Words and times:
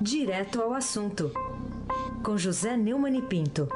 Direto 0.00 0.62
ao 0.62 0.74
assunto, 0.74 1.32
com 2.24 2.38
José 2.38 2.76
Neumann 2.76 3.16
e 3.16 3.22
Pinto. 3.22 3.68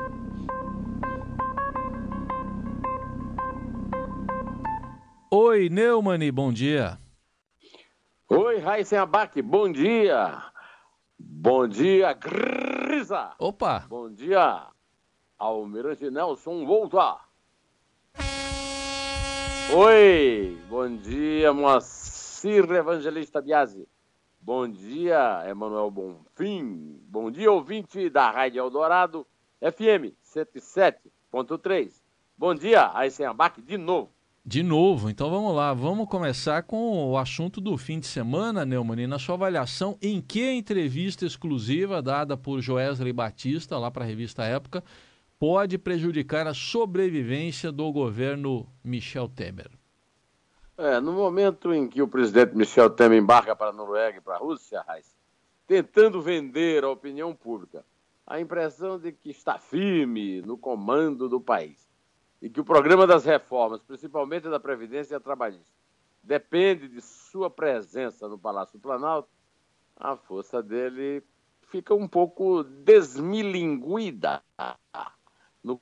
Oi, 5.28 5.68
Neumani, 5.68 6.30
bom 6.30 6.52
dia. 6.52 6.96
Oi, 8.28 8.58
Raíssen 8.60 9.00
Abac, 9.00 9.42
bom 9.42 9.72
dia. 9.72 10.44
Bom 11.18 11.66
dia, 11.66 12.12
Grisa. 12.12 13.34
Opa. 13.40 13.80
Bom 13.88 14.08
dia, 14.08 14.68
Almirante 15.36 16.08
Nelson 16.08 16.64
Volta. 16.64 17.18
Oi, 19.74 20.56
bom 20.70 20.96
dia, 20.98 21.52
Moacir 21.52 22.70
Evangelista 22.70 23.42
Biasi. 23.42 23.88
Bom 24.44 24.66
dia, 24.68 25.44
Emanuel 25.48 25.88
Bonfim. 25.88 26.98
Bom 27.08 27.30
dia, 27.30 27.48
ouvinte 27.52 28.10
da 28.10 28.28
Rádio 28.28 28.58
Eldorado, 28.58 29.24
FM 29.60 30.16
107.3. 30.20 31.92
Bom 32.36 32.52
dia, 32.52 32.90
Aysen 32.92 33.26
Abac, 33.26 33.62
de 33.62 33.78
novo. 33.78 34.10
De 34.44 34.64
novo, 34.64 35.08
então 35.08 35.30
vamos 35.30 35.54
lá, 35.54 35.72
vamos 35.72 36.08
começar 36.08 36.64
com 36.64 37.08
o 37.08 37.16
assunto 37.16 37.60
do 37.60 37.78
fim 37.78 38.00
de 38.00 38.08
semana, 38.08 38.66
Neumann, 38.66 39.06
na 39.06 39.16
sua 39.16 39.36
avaliação, 39.36 39.96
em 40.02 40.20
que 40.20 40.50
entrevista 40.50 41.24
exclusiva 41.24 42.02
dada 42.02 42.36
por 42.36 42.60
Joesley 42.60 43.12
Batista, 43.12 43.78
lá 43.78 43.92
para 43.92 44.02
a 44.02 44.08
revista 44.08 44.42
Época, 44.42 44.82
pode 45.38 45.78
prejudicar 45.78 46.48
a 46.48 46.54
sobrevivência 46.54 47.70
do 47.70 47.92
governo 47.92 48.66
Michel 48.82 49.28
Temer? 49.28 49.70
É, 50.82 50.98
no 50.98 51.12
momento 51.12 51.72
em 51.72 51.88
que 51.88 52.02
o 52.02 52.08
presidente 52.08 52.56
Michel 52.56 52.90
Temer 52.90 53.16
embarca 53.16 53.54
para 53.54 53.70
a 53.70 53.72
Noruega 53.72 54.18
e 54.18 54.20
para 54.20 54.34
a 54.34 54.38
Rússia, 54.38 54.84
tentando 55.64 56.20
vender 56.20 56.82
à 56.82 56.90
opinião 56.90 57.32
pública 57.36 57.86
a 58.26 58.40
impressão 58.40 58.98
de 58.98 59.12
que 59.12 59.30
está 59.30 59.60
firme 59.60 60.42
no 60.42 60.58
comando 60.58 61.28
do 61.28 61.40
país 61.40 61.88
e 62.40 62.50
que 62.50 62.60
o 62.60 62.64
programa 62.64 63.06
das 63.06 63.24
reformas, 63.24 63.80
principalmente 63.80 64.50
da 64.50 64.58
Previdência 64.58 65.20
Trabalhista, 65.20 65.70
depende 66.20 66.88
de 66.88 67.00
sua 67.00 67.48
presença 67.48 68.26
no 68.26 68.36
Palácio 68.36 68.76
do 68.76 68.82
Planalto, 68.82 69.28
a 69.94 70.16
força 70.16 70.60
dele 70.60 71.22
fica 71.68 71.94
um 71.94 72.08
pouco 72.08 72.64
desmilinguida 72.64 74.42
no 75.62 75.80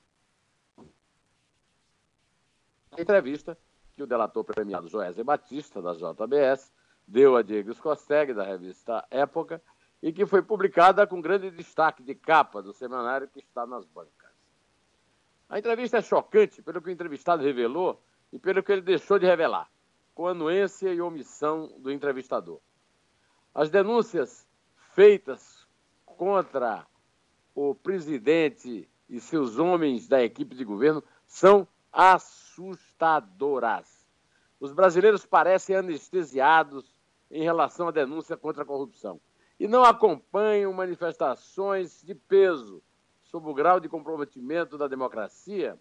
entrevista 2.98 3.56
que 4.00 4.04
o 4.04 4.06
delator 4.06 4.42
premiado 4.42 4.88
Joésia 4.88 5.22
Batista, 5.22 5.82
da 5.82 5.92
JBS, 5.92 6.72
deu 7.06 7.36
a 7.36 7.42
Diego 7.42 7.74
Scosteg, 7.74 8.32
da 8.32 8.42
revista 8.42 9.06
Época, 9.10 9.62
e 10.02 10.10
que 10.10 10.24
foi 10.24 10.40
publicada 10.40 11.06
com 11.06 11.20
grande 11.20 11.50
destaque 11.50 12.02
de 12.02 12.14
capa 12.14 12.62
do 12.62 12.72
semanário 12.72 13.28
que 13.28 13.40
está 13.40 13.66
nas 13.66 13.84
bancas. 13.84 14.30
A 15.50 15.58
entrevista 15.58 15.98
é 15.98 16.02
chocante 16.02 16.62
pelo 16.62 16.80
que 16.80 16.88
o 16.88 16.90
entrevistado 16.90 17.42
revelou 17.42 18.02
e 18.32 18.38
pelo 18.38 18.62
que 18.62 18.72
ele 18.72 18.80
deixou 18.80 19.18
de 19.18 19.26
revelar, 19.26 19.70
com 20.14 20.26
anuência 20.26 20.94
e 20.94 21.00
omissão 21.02 21.70
do 21.78 21.92
entrevistador. 21.92 22.58
As 23.54 23.68
denúncias 23.68 24.48
feitas 24.94 25.68
contra 26.06 26.86
o 27.54 27.74
presidente 27.74 28.88
e 29.10 29.20
seus 29.20 29.58
homens 29.58 30.08
da 30.08 30.22
equipe 30.22 30.54
de 30.54 30.64
governo 30.64 31.04
são 31.26 31.68
assustadoras. 31.92 34.08
Os 34.58 34.72
brasileiros 34.72 35.24
parecem 35.24 35.76
anestesiados 35.76 36.98
em 37.30 37.42
relação 37.42 37.88
à 37.88 37.90
denúncia 37.90 38.36
contra 38.36 38.62
a 38.62 38.66
corrupção 38.66 39.20
e 39.58 39.68
não 39.68 39.84
acompanham 39.84 40.72
manifestações 40.72 42.02
de 42.02 42.14
peso 42.14 42.82
sobre 43.22 43.50
o 43.50 43.54
grau 43.54 43.78
de 43.78 43.88
comprometimento 43.88 44.76
da 44.76 44.88
democracia, 44.88 45.78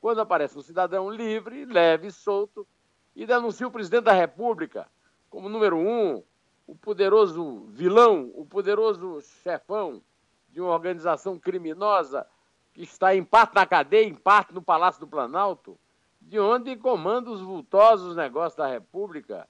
quando 0.00 0.20
aparece 0.20 0.58
um 0.58 0.62
cidadão 0.62 1.10
livre, 1.10 1.64
leve 1.64 2.08
e 2.08 2.12
solto 2.12 2.66
e 3.14 3.26
denuncia 3.26 3.66
o 3.66 3.70
presidente 3.70 4.04
da 4.04 4.12
República 4.12 4.88
como 5.28 5.48
número 5.48 5.78
um, 5.78 6.22
o 6.66 6.74
poderoso 6.74 7.66
vilão, 7.70 8.30
o 8.34 8.44
poderoso 8.44 9.20
chefão 9.42 10.02
de 10.50 10.60
uma 10.60 10.70
organização 10.70 11.38
criminosa 11.38 12.26
que 12.72 12.82
está 12.82 13.14
em 13.14 13.24
parte 13.24 13.54
na 13.54 13.66
cadeia, 13.66 14.06
em 14.06 14.14
parte 14.14 14.54
no 14.54 14.62
Palácio 14.62 15.00
do 15.00 15.06
Planalto, 15.06 15.78
de 16.20 16.38
onde 16.38 16.76
comanda 16.76 17.30
os 17.30 17.40
vultosos 17.40 18.16
negócios 18.16 18.56
da 18.56 18.66
República 18.66 19.48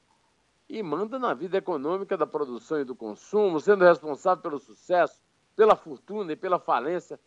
e 0.69 0.83
manda 0.83 1.19
na 1.19 1.35
vida 1.35 1.59
econômica 1.59 2.17
da 2.17 2.27
produção 2.27 2.81
e 2.81 2.85
do 2.85 2.95
consumo, 2.95 3.61
sendo 3.61 3.85
responsável 3.85 4.43
pelo 4.43 4.59
sucesso, 4.59 5.21
pela 5.55 5.77
fortuna 5.77 6.33
e 6.33 6.37
pela 6.37 6.59
falência 6.59 7.21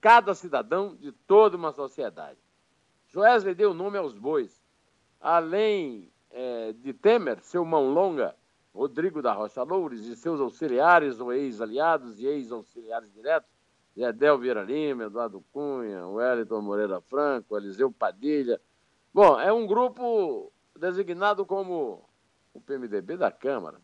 cada 0.00 0.34
cidadão 0.34 0.96
de 0.96 1.12
toda 1.12 1.56
uma 1.56 1.72
sociedade. 1.72 2.38
Joesley 3.08 3.54
deu 3.54 3.74
nome 3.74 3.98
aos 3.98 4.14
bois. 4.14 4.64
Além 5.20 6.10
é, 6.30 6.72
de 6.72 6.94
Temer, 6.94 7.40
seu 7.42 7.64
mão 7.64 7.92
longa, 7.92 8.34
Rodrigo 8.74 9.20
da 9.20 9.32
Rocha 9.32 9.62
Loures, 9.62 10.06
e 10.06 10.16
seus 10.16 10.40
auxiliares 10.40 11.20
ou 11.20 11.32
ex-aliados 11.32 12.18
e 12.18 12.26
ex-auxiliares 12.26 13.12
diretos, 13.12 13.50
Zedel 14.00 14.38
Vieira 14.38 14.62
Lima, 14.62 15.04
Eduardo 15.04 15.44
Cunha, 15.52 16.06
Wellington 16.06 16.62
Moreira 16.62 17.02
Franco, 17.02 17.54
Eliseu 17.54 17.92
Padilha. 17.92 18.58
Bom, 19.12 19.38
é 19.38 19.52
um 19.52 19.66
grupo 19.66 20.50
designado 20.74 21.44
como 21.44 22.08
o 22.54 22.60
PMDB 22.62 23.18
da 23.18 23.30
Câmara. 23.30 23.78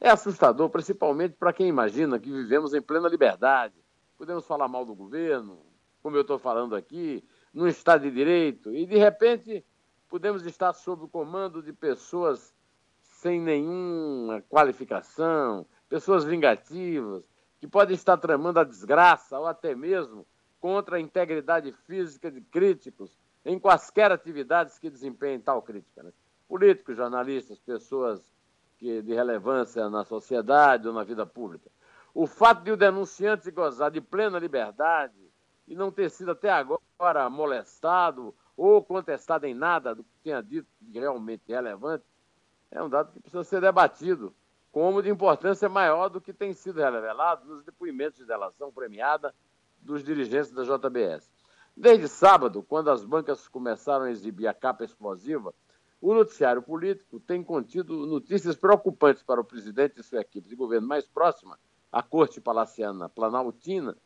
É 0.00 0.08
assustador, 0.08 0.70
principalmente 0.70 1.36
para 1.36 1.52
quem 1.52 1.68
imagina 1.68 2.18
que 2.18 2.32
vivemos 2.32 2.72
em 2.72 2.80
plena 2.80 3.06
liberdade, 3.06 3.74
podemos 4.16 4.46
falar 4.46 4.66
mal 4.66 4.86
do 4.86 4.94
governo, 4.94 5.60
como 6.02 6.16
eu 6.16 6.22
estou 6.22 6.38
falando 6.38 6.74
aqui, 6.74 7.22
no 7.52 7.68
Estado 7.68 8.04
de 8.04 8.10
Direito, 8.10 8.74
e 8.74 8.86
de 8.86 8.96
repente 8.96 9.62
podemos 10.08 10.46
estar 10.46 10.72
sob 10.72 11.04
o 11.04 11.08
comando 11.08 11.62
de 11.62 11.74
pessoas 11.74 12.54
sem 13.02 13.38
nenhuma 13.38 14.40
qualificação, 14.48 15.66
pessoas 15.86 16.24
vingativas, 16.24 17.29
que 17.60 17.68
podem 17.68 17.94
estar 17.94 18.16
tramando 18.16 18.58
a 18.58 18.64
desgraça 18.64 19.38
ou 19.38 19.46
até 19.46 19.74
mesmo 19.74 20.26
contra 20.58 20.96
a 20.96 21.00
integridade 21.00 21.72
física 21.86 22.30
de 22.30 22.40
críticos 22.40 23.18
em 23.44 23.58
quaisquer 23.58 24.10
atividades 24.10 24.78
que 24.78 24.90
desempenhem 24.90 25.40
tal 25.40 25.62
crítica. 25.62 26.02
Né? 26.02 26.12
Políticos, 26.48 26.96
jornalistas, 26.96 27.58
pessoas 27.58 28.32
que, 28.78 29.02
de 29.02 29.14
relevância 29.14 29.88
na 29.90 30.04
sociedade 30.04 30.88
ou 30.88 30.94
na 30.94 31.04
vida 31.04 31.26
pública. 31.26 31.70
O 32.14 32.26
fato 32.26 32.62
de 32.62 32.72
o 32.72 32.76
denunciante 32.76 33.50
gozar 33.50 33.90
de 33.90 34.00
plena 34.00 34.38
liberdade 34.38 35.30
e 35.68 35.74
não 35.74 35.92
ter 35.92 36.10
sido 36.10 36.32
até 36.32 36.50
agora 36.50 37.28
molestado 37.30 38.34
ou 38.56 38.82
contestado 38.82 39.46
em 39.46 39.54
nada 39.54 39.94
do 39.94 40.02
que 40.02 40.10
tenha 40.24 40.42
dito 40.42 40.68
realmente 40.92 41.44
relevante, 41.48 42.04
é 42.70 42.82
um 42.82 42.88
dado 42.88 43.12
que 43.12 43.20
precisa 43.20 43.44
ser 43.44 43.60
debatido 43.60 44.34
como 44.72 45.02
de 45.02 45.10
importância 45.10 45.68
maior 45.68 46.08
do 46.08 46.20
que 46.20 46.32
tem 46.32 46.52
sido 46.52 46.80
revelado 46.80 47.46
nos 47.46 47.62
depoimentos 47.62 48.18
de 48.18 48.26
delação 48.26 48.72
premiada 48.72 49.34
dos 49.80 50.04
dirigentes 50.04 50.52
da 50.52 50.62
JBS. 50.62 51.30
Desde 51.76 52.08
sábado, 52.08 52.62
quando 52.62 52.90
as 52.90 53.04
bancas 53.04 53.48
começaram 53.48 54.04
a 54.04 54.10
exibir 54.10 54.46
a 54.46 54.54
capa 54.54 54.84
explosiva, 54.84 55.54
o 56.00 56.14
noticiário 56.14 56.62
político 56.62 57.20
tem 57.20 57.42
contido 57.42 58.06
notícias 58.06 58.56
preocupantes 58.56 59.22
para 59.22 59.40
o 59.40 59.44
presidente 59.44 60.00
e 60.00 60.02
sua 60.02 60.20
equipe 60.20 60.48
de 60.48 60.56
governo 60.56 60.86
mais 60.86 61.06
próxima 61.06 61.58
a 61.92 62.02
corte 62.02 62.40
palaciana 62.40 63.08
planaltina, 63.08 63.96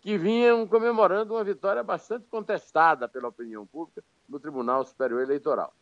que 0.00 0.18
vinham 0.18 0.66
comemorando 0.66 1.34
uma 1.34 1.44
vitória 1.44 1.82
bastante 1.82 2.26
contestada 2.26 3.08
pela 3.08 3.28
opinião 3.28 3.66
pública 3.66 4.02
no 4.28 4.40
Tribunal 4.40 4.84
Superior 4.84 5.22
Eleitoral. 5.22 5.74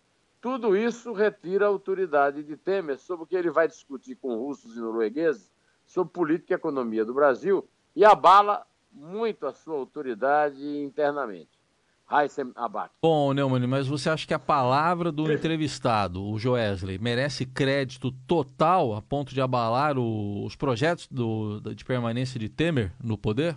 Tudo 0.43 0.77
isso 0.77 1.13
retira 1.13 1.67
a 1.67 1.69
autoridade 1.69 2.43
de 2.43 2.57
Temer 2.57 2.99
sobre 2.99 3.23
o 3.23 3.27
que 3.29 3.37
ele 3.37 3.49
vai 3.49 3.69
discutir 3.69 4.17
com 4.17 4.35
russos 4.35 4.77
e 4.77 4.81
noruegueses 4.81 5.49
sobre 5.87 6.13
política 6.13 6.53
e 6.53 6.57
economia 6.57 7.05
do 7.05 7.15
Brasil 7.15 7.69
e 7.95 8.05
abala 8.05 8.67
muito 8.91 9.47
a 9.47 9.53
sua 9.53 9.77
autoridade 9.77 10.61
internamente. 10.83 11.63
Heissem 12.11 12.51
Abac. 12.57 12.93
Bom, 13.01 13.33
Neumann, 13.33 13.69
mas 13.69 13.87
você 13.87 14.11
acha 14.11 14.27
que 14.27 14.35
a 14.35 14.39
palavra 14.39 15.13
do 15.13 15.33
entrevistado, 15.33 16.25
o 16.25 16.37
Joesley, 16.37 16.99
merece 16.99 17.47
crédito 17.47 18.11
total 18.27 18.95
a 18.95 19.01
ponto 19.01 19.33
de 19.33 19.41
abalar 19.41 19.97
o, 19.97 20.45
os 20.45 20.57
projetos 20.57 21.07
do, 21.07 21.61
de 21.61 21.85
permanência 21.85 22.41
de 22.41 22.49
Temer 22.49 22.93
no 23.01 23.17
poder? 23.17 23.57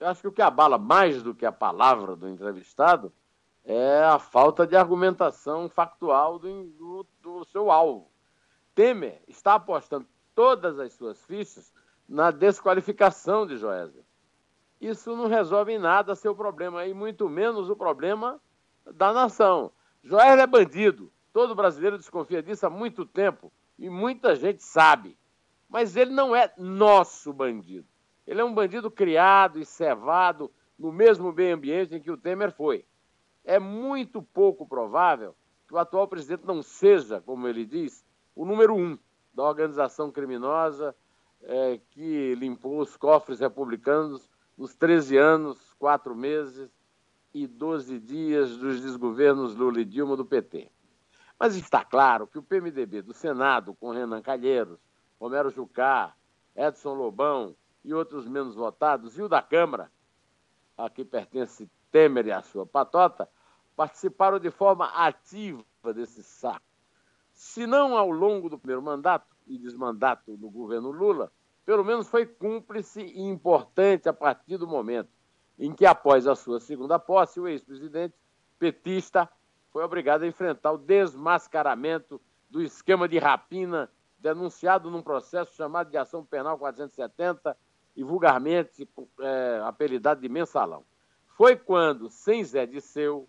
Eu 0.00 0.08
acho 0.08 0.22
que 0.22 0.28
o 0.28 0.32
que 0.32 0.42
abala 0.42 0.78
mais 0.78 1.22
do 1.22 1.34
que 1.34 1.44
a 1.44 1.52
palavra 1.52 2.16
do 2.16 2.26
entrevistado 2.26 3.12
é 3.66 4.04
a 4.04 4.18
falta 4.18 4.66
de 4.66 4.76
argumentação 4.76 5.68
factual 5.68 6.38
do, 6.38 6.64
do, 6.64 7.06
do 7.20 7.44
seu 7.46 7.70
alvo. 7.70 8.10
Temer 8.74 9.20
está 9.28 9.56
apostando 9.56 10.06
todas 10.34 10.78
as 10.78 10.94
suas 10.94 11.22
fichas 11.24 11.70
na 12.08 12.30
desqualificação 12.30 13.46
de 13.46 13.56
Joesley 13.58 14.06
isso 14.80 15.16
não 15.16 15.26
resolve 15.26 15.72
em 15.72 15.78
nada 15.78 16.14
seu 16.14 16.34
problema, 16.34 16.86
e 16.86 16.92
muito 16.92 17.28
menos 17.28 17.70
o 17.70 17.76
problema 17.76 18.40
da 18.94 19.12
nação. 19.12 19.72
Joel 20.02 20.38
é 20.38 20.46
bandido. 20.46 21.12
Todo 21.32 21.54
brasileiro 21.54 21.98
desconfia 21.98 22.42
disso 22.42 22.66
há 22.66 22.70
muito 22.70 23.04
tempo 23.04 23.52
e 23.78 23.90
muita 23.90 24.34
gente 24.34 24.62
sabe. 24.62 25.18
Mas 25.68 25.96
ele 25.96 26.10
não 26.10 26.34
é 26.34 26.52
nosso 26.56 27.32
bandido. 27.32 27.86
Ele 28.26 28.40
é 28.40 28.44
um 28.44 28.54
bandido 28.54 28.90
criado 28.90 29.58
e 29.58 29.64
cevado 29.64 30.50
no 30.78 30.92
mesmo 30.92 31.32
meio 31.32 31.54
ambiente 31.54 31.94
em 31.94 32.00
que 32.00 32.10
o 32.10 32.16
Temer 32.16 32.52
foi. 32.52 32.84
É 33.46 33.60
muito 33.60 34.20
pouco 34.20 34.66
provável 34.66 35.32
que 35.68 35.74
o 35.74 35.78
atual 35.78 36.08
presidente 36.08 36.44
não 36.44 36.64
seja, 36.64 37.20
como 37.20 37.46
ele 37.46 37.64
diz, 37.64 38.04
o 38.34 38.44
número 38.44 38.74
um 38.74 38.98
da 39.32 39.44
organização 39.44 40.10
criminosa 40.10 40.94
é, 41.42 41.80
que 41.90 42.34
limpou 42.34 42.80
os 42.80 42.96
cofres 42.96 43.38
republicanos 43.38 44.28
nos 44.58 44.74
13 44.74 45.16
anos, 45.16 45.72
4 45.78 46.12
meses 46.16 46.68
e 47.32 47.46
12 47.46 48.00
dias 48.00 48.56
dos 48.56 48.80
desgovernos 48.80 49.54
Lula 49.54 49.80
e 49.80 49.84
Dilma 49.84 50.16
do 50.16 50.24
PT. 50.24 50.68
Mas 51.38 51.54
está 51.54 51.84
claro 51.84 52.26
que 52.26 52.38
o 52.38 52.42
PMDB 52.42 53.02
do 53.02 53.12
Senado, 53.12 53.74
com 53.74 53.92
Renan 53.92 54.22
Calheiros, 54.22 54.80
Romero 55.20 55.50
Jucá, 55.50 56.16
Edson 56.56 56.94
Lobão 56.94 57.54
e 57.84 57.94
outros 57.94 58.26
menos 58.26 58.56
votados, 58.56 59.16
e 59.16 59.22
o 59.22 59.28
da 59.28 59.40
Câmara, 59.40 59.88
a 60.76 60.90
que 60.90 61.04
pertence 61.04 61.70
Temer 61.92 62.26
e 62.26 62.32
a 62.32 62.42
sua 62.42 62.66
patota, 62.66 63.28
participaram 63.76 64.40
de 64.40 64.50
forma 64.50 64.86
ativa 64.86 65.62
desse 65.94 66.22
saco. 66.24 66.64
Se 67.32 67.66
não 67.66 67.96
ao 67.96 68.10
longo 68.10 68.48
do 68.48 68.58
primeiro 68.58 68.82
mandato 68.82 69.36
e 69.46 69.58
desmandato 69.58 70.36
do 70.36 70.50
governo 70.50 70.90
Lula, 70.90 71.30
pelo 71.64 71.84
menos 71.84 72.08
foi 72.08 72.24
cúmplice 72.24 73.02
e 73.02 73.20
importante 73.20 74.08
a 74.08 74.12
partir 74.12 74.56
do 74.56 74.66
momento 74.66 75.10
em 75.58 75.72
que, 75.72 75.84
após 75.84 76.26
a 76.26 76.34
sua 76.34 76.58
segunda 76.60 76.98
posse, 76.98 77.38
o 77.38 77.46
ex-presidente 77.46 78.14
petista 78.58 79.28
foi 79.70 79.84
obrigado 79.84 80.22
a 80.22 80.26
enfrentar 80.26 80.72
o 80.72 80.78
desmascaramento 80.78 82.20
do 82.48 82.62
esquema 82.62 83.06
de 83.06 83.18
rapina 83.18 83.90
denunciado 84.18 84.90
num 84.90 85.02
processo 85.02 85.54
chamado 85.54 85.90
de 85.90 85.98
Ação 85.98 86.24
Penal 86.24 86.58
470 86.58 87.56
e 87.94 88.02
vulgarmente 88.02 88.88
é, 89.20 89.60
apelidado 89.64 90.20
de 90.20 90.28
mensalão. 90.28 90.84
Foi 91.36 91.56
quando, 91.56 92.08
sem 92.08 92.42
Zé 92.42 92.66
Disseu, 92.66 93.28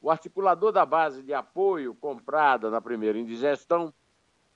o 0.00 0.10
articulador 0.10 0.72
da 0.72 0.86
base 0.86 1.22
de 1.22 1.34
apoio 1.34 1.94
comprada 1.94 2.70
na 2.70 2.80
primeira 2.80 3.18
indigestão, 3.18 3.92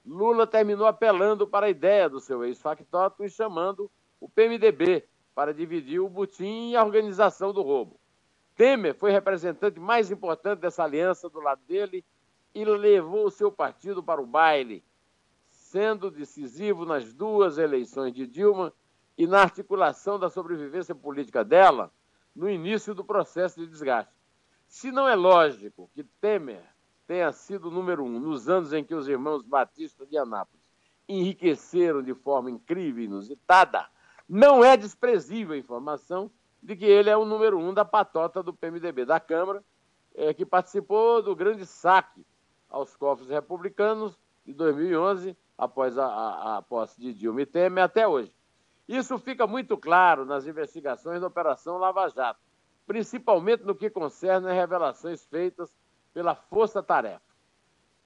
Lula 0.05 0.47
terminou 0.47 0.87
apelando 0.87 1.47
para 1.47 1.67
a 1.67 1.71
ideia 1.71 2.09
do 2.09 2.21
seu 2.21 2.45
ex-factotum 2.45 3.25
e 3.25 3.31
chamando 3.31 3.91
o 4.21 4.29
PMDB 4.29 5.07
para 5.35 5.55
dividir 5.55 6.01
o 6.01 6.09
butim 6.09 6.71
e 6.71 6.77
a 6.77 6.85
organização 6.85 7.53
do 7.53 7.63
roubo. 7.63 7.99
Temer 8.55 8.95
foi 8.95 9.11
representante 9.11 9.81
mais 9.81 10.11
importante 10.11 10.61
dessa 10.61 10.85
aliança 10.85 11.29
do 11.29 11.41
lado 11.41 11.63
dele 11.67 12.05
e 12.55 12.65
levou 12.65 13.27
o 13.27 13.31
seu 13.31 13.51
partido 13.51 14.03
para 14.03 14.21
o 14.21 14.27
baile, 14.27 14.85
sendo 15.49 16.11
decisivo 16.11 16.85
nas 16.85 17.15
duas 17.15 17.57
eleições 17.57 18.13
de 18.13 18.27
Dilma 18.27 18.73
e 19.17 19.27
na 19.27 19.41
articulação 19.41 20.19
da 20.19 20.29
sobrevivência 20.29 20.95
política 20.95 21.45
dela 21.45 21.91
no 22.35 22.49
início 22.49 22.95
do 22.95 23.05
processo 23.05 23.61
de 23.61 23.67
desgaste. 23.67 24.22
Se 24.73 24.91
não 24.91 25.07
é 25.07 25.15
lógico 25.15 25.91
que 25.95 26.03
Temer 26.03 26.65
tenha 27.07 27.31
sido 27.31 27.69
o 27.69 27.71
número 27.71 28.03
um 28.03 28.19
nos 28.19 28.49
anos 28.49 28.73
em 28.73 28.83
que 28.83 28.95
os 28.95 29.07
irmãos 29.07 29.43
Batista 29.43 30.07
de 30.07 30.17
Anápolis 30.17 30.65
enriqueceram 31.07 32.03
de 32.03 32.15
forma 32.15 32.51
incrível 32.51 33.03
e 33.03 33.05
inusitada, 33.05 33.87
não 34.27 34.65
é 34.65 34.75
desprezível 34.75 35.55
a 35.55 35.59
informação 35.59 36.31
de 36.63 36.75
que 36.75 36.87
ele 36.87 37.11
é 37.11 37.17
o 37.17 37.27
número 37.27 37.59
um 37.59 37.75
da 37.75 37.85
patota 37.85 38.43
do 38.43 38.55
PMDB 38.55 39.05
da 39.05 39.21
Câmara, 39.21 39.63
é, 40.15 40.33
que 40.33 40.47
participou 40.47 41.21
do 41.21 41.37
grande 41.37 41.67
saque 41.67 42.25
aos 42.71 42.97
cofres 42.97 43.29
republicanos 43.29 44.19
de 44.43 44.55
2011, 44.55 45.37
após 45.59 45.99
a, 45.99 46.07
a, 46.07 46.57
a 46.57 46.63
posse 46.63 46.99
de 46.99 47.13
Dilma 47.13 47.43
e 47.43 47.47
Temer, 47.47 47.85
até 47.85 48.09
hoje. 48.09 48.33
Isso 48.89 49.19
fica 49.19 49.47
muito 49.47 49.77
claro 49.77 50.25
nas 50.25 50.47
investigações 50.47 51.21
da 51.21 51.27
Operação 51.27 51.77
Lava 51.77 52.09
Jato, 52.09 52.41
principalmente 52.87 53.65
no 53.65 53.75
que 53.75 53.91
concerne 53.91 54.49
as 54.49 54.55
revelações 54.55 55.25
feitas 55.25 55.75
pela 56.13 56.35
Força 56.35 56.83
Tarefa. 56.83 57.23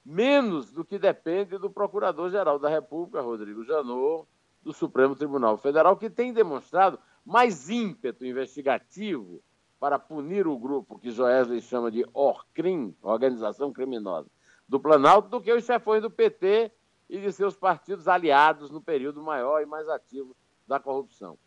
Menos 0.05 0.71
do 0.71 0.85
que 0.85 0.99
depende 0.99 1.59
do 1.59 1.71
Procurador-Geral 1.71 2.59
da 2.59 2.69
República, 2.69 3.21
Rodrigo 3.21 3.65
Janot, 3.65 4.29
do 4.63 4.73
Supremo 4.73 5.17
Tribunal 5.17 5.57
Federal, 5.57 5.97
que 5.97 6.09
tem 6.11 6.33
demonstrado 6.33 6.99
mais 7.25 7.69
ímpeto 7.69 8.25
investigativo 8.25 9.43
para 9.79 9.99
punir 9.99 10.47
o 10.47 10.59
grupo 10.59 10.99
que 10.99 11.11
Joesley 11.11 11.61
chama 11.61 11.91
de 11.91 12.05
ORCRIM, 12.13 12.97
Organização 13.03 13.73
Criminosa, 13.73 14.29
do 14.69 14.81
Planalto, 14.81 15.29
do 15.29 15.41
que 15.41 15.53
os 15.53 15.65
chefões 15.65 16.03
do 16.03 16.11
PT 16.11 16.73
e 17.09 17.21
de 17.21 17.33
seus 17.33 17.57
partidos 17.57 18.09
aliados 18.09 18.71
no 18.71 18.81
período 18.81 19.23
maior 19.23 19.61
e 19.61 19.67
mais 19.67 19.89
ativo 19.89 20.37
da 20.67 20.81
corrupção. 20.81 21.39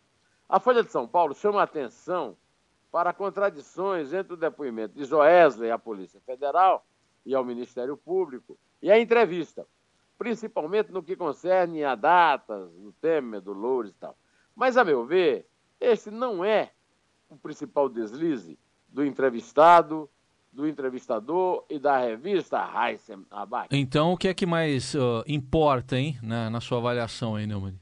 A 0.47 0.59
Folha 0.59 0.83
de 0.83 0.91
São 0.91 1.07
Paulo 1.07 1.33
chama 1.33 1.59
a 1.59 1.63
atenção 1.63 2.37
para 2.91 3.13
contradições 3.13 4.13
entre 4.13 4.33
o 4.33 4.37
depoimento 4.37 4.95
de 4.95 5.05
Joesley 5.05 5.71
à 5.71 5.77
Polícia 5.77 6.19
Federal 6.21 6.85
e 7.25 7.35
ao 7.35 7.45
Ministério 7.45 7.95
Público 7.95 8.57
e 8.81 8.91
a 8.91 8.99
entrevista, 8.99 9.67
principalmente 10.17 10.91
no 10.91 11.03
que 11.03 11.15
concerne 11.15 11.83
a 11.83 11.95
datas 11.95 12.71
do 12.73 12.91
Temer, 12.93 13.41
do 13.41 13.53
Loures 13.53 13.91
e 13.91 13.95
tal. 13.95 14.17
Mas, 14.55 14.77
a 14.77 14.83
meu 14.83 15.05
ver, 15.05 15.47
este 15.79 16.09
não 16.09 16.43
é 16.43 16.71
o 17.29 17.37
principal 17.37 17.87
deslize 17.87 18.57
do 18.87 19.05
entrevistado, 19.05 20.09
do 20.51 20.67
entrevistador 20.67 21.63
e 21.69 21.77
da 21.77 21.97
revista 21.99 22.67
Heisen 22.75 23.25
Abad. 23.29 23.67
Então, 23.71 24.13
o 24.13 24.17
que 24.17 24.27
é 24.27 24.33
que 24.33 24.45
mais 24.45 24.95
uh, 24.95 25.23
importa, 25.27 25.95
hein, 25.95 26.17
na, 26.23 26.49
na 26.49 26.59
sua 26.59 26.79
avaliação 26.79 27.35
aí, 27.35 27.45
Neumann? 27.45 27.79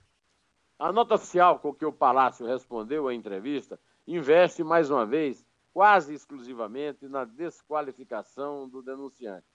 A 0.77 0.91
nota 0.91 1.15
oficial 1.15 1.59
com 1.59 1.73
que 1.73 1.85
o 1.85 1.91
Palácio 1.91 2.45
respondeu 2.45 3.07
à 3.07 3.13
entrevista 3.13 3.79
investe, 4.07 4.63
mais 4.63 4.89
uma 4.89 5.05
vez, 5.05 5.45
quase 5.73 6.13
exclusivamente 6.13 7.07
na 7.07 7.25
desqualificação 7.25 8.67
do 8.67 8.81
denunciante. 8.81 9.45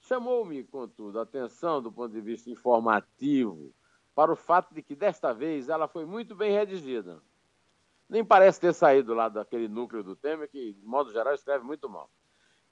Chamou-me, 0.00 0.62
contudo, 0.62 1.18
a 1.18 1.22
atenção 1.22 1.82
do 1.82 1.90
ponto 1.90 2.12
de 2.12 2.20
vista 2.20 2.48
informativo 2.48 3.74
para 4.14 4.32
o 4.32 4.36
fato 4.36 4.72
de 4.72 4.80
que, 4.80 4.94
desta 4.94 5.34
vez, 5.34 5.68
ela 5.68 5.88
foi 5.88 6.04
muito 6.04 6.36
bem 6.36 6.52
redigida. 6.52 7.20
Nem 8.08 8.24
parece 8.24 8.60
ter 8.60 8.72
saído 8.72 9.12
lá 9.12 9.28
daquele 9.28 9.68
núcleo 9.68 10.02
do 10.02 10.16
Temer, 10.16 10.48
que, 10.48 10.72
de 10.72 10.86
modo 10.86 11.10
geral, 11.10 11.34
escreve 11.34 11.64
muito 11.64 11.88
mal. 11.88 12.08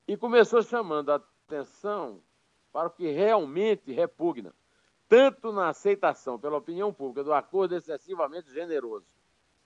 E 0.06 0.16
começou 0.16 0.62
chamando 0.62 1.10
a 1.10 1.16
atenção 1.16 2.22
para 2.72 2.88
o 2.88 2.90
que 2.90 3.10
realmente 3.10 3.92
repugna, 3.92 4.54
tanto 5.08 5.52
na 5.52 5.68
aceitação 5.68 6.38
pela 6.38 6.56
opinião 6.56 6.92
pública 6.92 7.24
do 7.24 7.34
acordo 7.34 7.74
excessivamente 7.74 8.50
generoso 8.50 9.15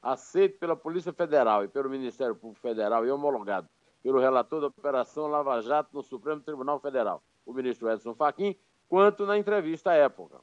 aceito 0.03 0.59
pela 0.59 0.77
Polícia 0.77 1.13
Federal 1.13 1.65
e 1.65 1.69
pelo 1.69 1.91
Ministério 1.91 2.35
Público 2.35 2.61
Federal 2.61 3.07
e 3.07 3.11
homologado 3.11 3.69
pelo 4.03 4.19
relator 4.19 4.61
da 4.61 4.69
Operação 4.69 5.27
Lava 5.27 5.61
Jato 5.61 5.91
no 5.93 6.03
Supremo 6.03 6.41
Tribunal 6.41 6.81
Federal, 6.81 7.23
o 7.45 7.53
ministro 7.53 7.91
Edson 7.91 8.15
Fachin, 8.15 8.57
quanto 8.89 9.27
na 9.27 9.37
entrevista 9.37 9.91
à 9.91 9.95
época. 9.95 10.41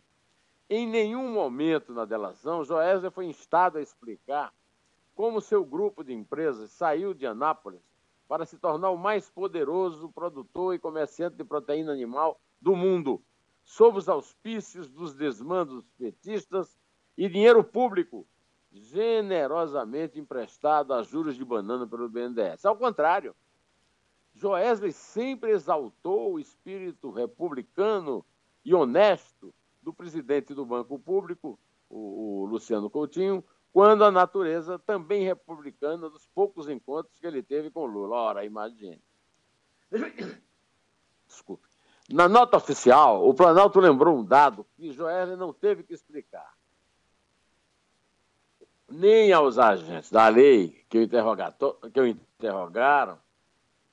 Em 0.70 0.86
nenhum 0.86 1.32
momento 1.32 1.94
na 1.94 2.06
delação, 2.06 2.64
Joésia 2.64 3.10
foi 3.10 3.26
instado 3.26 3.78
a 3.78 3.82
explicar 3.82 4.54
como 5.16 5.42
seu 5.42 5.66
grupo 5.66 6.04
de 6.04 6.14
empresas 6.14 6.72
saiu 6.72 7.14
de 7.14 7.26
Anápolis 7.26 7.82
para 8.28 8.46
se 8.46 8.58
tornar 8.58 8.92
o 8.92 8.98
mais 8.98 9.30
poderoso 9.30 10.12
produtor 10.12 10.76
e 10.76 10.80
comerciante 10.80 11.38
de 11.38 11.44
proteína 11.44 11.92
animal 11.92 12.40
do 12.62 12.76
mundo, 12.76 13.22
sob 13.64 13.98
os 13.98 14.08
auspícios 14.08 14.90
dos 14.90 15.16
desmandos 15.16 15.84
petistas 15.98 16.78
e 17.18 17.28
dinheiro 17.28 17.64
público 17.64 18.28
generosamente 18.78 20.20
emprestado 20.20 20.94
a 20.94 21.04
juros 21.04 21.36
de 21.36 21.44
banana 21.44 21.88
pelo 21.88 22.10
BNDES. 22.10 22.66
Ao 22.66 22.76
contrário, 22.76 23.36
Joesley 24.34 24.92
sempre 24.92 25.52
exaltou 25.52 26.34
o 26.34 26.40
espírito 26.40 27.12
republicano 27.12 28.24
e 28.64 28.74
honesto 28.74 29.54
do 29.82 29.94
presidente 29.94 30.54
do 30.54 30.66
Banco 30.66 31.00
Público, 31.00 31.60
o, 31.90 32.46
Luciano 32.46 32.90
Coutinho, 32.90 33.44
quando 33.72 34.04
a 34.04 34.12
natureza 34.12 34.78
também 34.80 35.24
republicana 35.24 36.10
dos 36.10 36.28
poucos 36.28 36.68
encontros 36.70 37.18
que 37.20 37.26
ele 37.26 37.42
teve 37.42 37.72
com 37.72 37.86
Lula. 37.86 38.16
Ora, 38.16 38.46
imagine. 38.46 39.02
Desculpe. 41.26 41.68
Na 42.10 42.28
nota 42.28 42.58
oficial, 42.58 43.28
o 43.28 43.34
Planalto 43.34 43.80
lembrou 43.80 44.18
um 44.18 44.24
dado 44.24 44.66
que 44.76 44.92
Joesley 44.92 45.36
não 45.36 45.52
teve 45.52 45.84
que 45.84 45.94
explicar 45.94 46.58
nem 48.90 49.34
aos 49.34 49.58
agentes 49.58 50.10
da 50.10 50.28
lei 50.28 50.86
que 50.90 51.00
o, 51.00 51.90
que 51.92 52.00
o 52.00 52.08
interrogaram, 52.08 53.20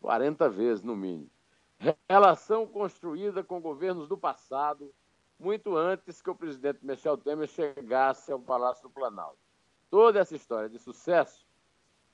40 0.00 0.48
vezes, 0.48 0.82
no 0.82 0.96
mínimo. 0.96 1.30
Relação 2.08 2.66
construída 2.66 3.44
com 3.44 3.60
governos 3.60 4.08
do 4.08 4.16
passado, 4.16 4.90
muito 5.40 5.74
antes 5.74 6.20
que 6.20 6.28
o 6.28 6.34
presidente 6.34 6.84
Michel 6.84 7.16
Temer 7.16 7.48
chegasse 7.48 8.30
ao 8.30 8.38
Palácio 8.38 8.82
do 8.82 8.90
Planalto. 8.90 9.38
Toda 9.88 10.20
essa 10.20 10.36
história 10.36 10.68
de 10.68 10.78
sucesso 10.78 11.46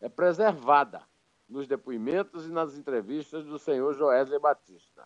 é 0.00 0.08
preservada 0.08 1.02
nos 1.48 1.66
depoimentos 1.66 2.46
e 2.46 2.50
nas 2.50 2.76
entrevistas 2.76 3.44
do 3.44 3.58
senhor 3.58 3.94
Joesley 3.94 4.38
Batista. 4.38 5.04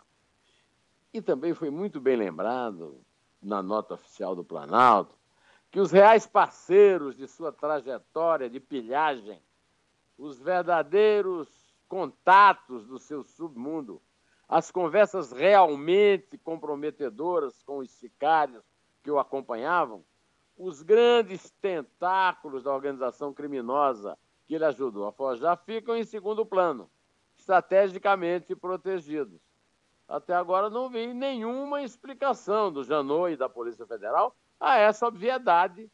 E 1.12 1.20
também 1.20 1.54
foi 1.54 1.70
muito 1.70 2.00
bem 2.00 2.16
lembrado, 2.16 3.00
na 3.42 3.62
nota 3.62 3.94
oficial 3.94 4.36
do 4.36 4.44
Planalto, 4.44 5.16
que 5.70 5.80
os 5.80 5.90
reais 5.90 6.26
parceiros 6.26 7.16
de 7.16 7.26
sua 7.26 7.50
trajetória 7.50 8.50
de 8.50 8.60
pilhagem, 8.60 9.40
os 10.18 10.38
verdadeiros 10.38 11.48
contatos 11.88 12.86
do 12.86 12.98
seu 12.98 13.24
submundo, 13.24 14.00
as 14.50 14.68
conversas 14.68 15.30
realmente 15.30 16.36
comprometedoras 16.36 17.62
com 17.62 17.78
os 17.78 17.88
sicários 17.88 18.64
que 19.00 19.08
o 19.08 19.20
acompanhavam, 19.20 20.04
os 20.58 20.82
grandes 20.82 21.50
tentáculos 21.62 22.64
da 22.64 22.74
organização 22.74 23.32
criminosa 23.32 24.18
que 24.48 24.56
ele 24.56 24.64
ajudou 24.64 25.06
a 25.06 25.12
forjar 25.12 25.56
ficam 25.64 25.96
em 25.96 26.02
segundo 26.02 26.44
plano, 26.44 26.90
estrategicamente 27.36 28.56
protegidos. 28.56 29.40
Até 30.08 30.34
agora 30.34 30.68
não 30.68 30.90
vi 30.90 31.14
nenhuma 31.14 31.84
explicação 31.84 32.72
do 32.72 32.82
Janot 32.82 33.32
e 33.32 33.36
da 33.36 33.48
Polícia 33.48 33.86
Federal 33.86 34.34
a 34.58 34.76
essa 34.76 35.06
obviedade, 35.06 35.88